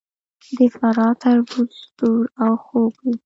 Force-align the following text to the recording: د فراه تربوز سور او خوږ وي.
د 0.55 0.59
فراه 0.75 1.13
تربوز 1.23 1.71
سور 1.97 2.25
او 2.43 2.53
خوږ 2.63 2.93
وي. 3.03 3.13